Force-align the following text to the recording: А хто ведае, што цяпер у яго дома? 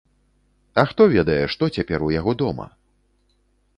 А 0.81 0.85
хто 0.91 1.03
ведае, 1.15 1.37
што 1.55 1.63
цяпер 1.75 1.99
у 2.07 2.11
яго 2.19 2.31
дома? 2.43 2.67